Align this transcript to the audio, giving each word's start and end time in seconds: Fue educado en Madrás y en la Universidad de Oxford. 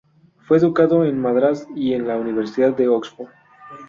Fue 0.47 0.57
educado 0.57 1.05
en 1.05 1.19
Madrás 1.19 1.67
y 1.75 1.93
en 1.93 2.07
la 2.07 2.15
Universidad 2.17 2.75
de 2.75 2.87
Oxford. 2.87 3.29